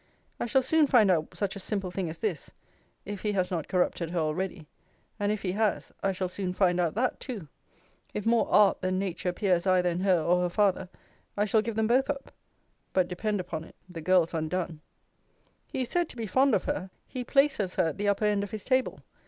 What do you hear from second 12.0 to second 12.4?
up